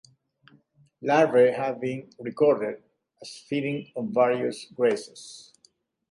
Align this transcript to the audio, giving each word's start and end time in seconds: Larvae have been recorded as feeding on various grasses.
Larvae 1.03 1.51
have 1.51 1.79
been 1.79 2.09
recorded 2.17 2.81
as 3.21 3.37
feeding 3.47 3.91
on 3.95 4.11
various 4.11 4.65
grasses. 4.75 5.53